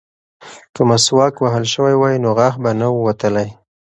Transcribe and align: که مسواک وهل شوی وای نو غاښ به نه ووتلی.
که 0.73 0.81
مسواک 0.89 1.33
وهل 1.39 1.65
شوی 1.73 1.95
وای 1.97 2.15
نو 2.23 2.29
غاښ 2.37 2.55
به 2.63 2.71
نه 2.79 2.87
ووتلی. 2.91 3.49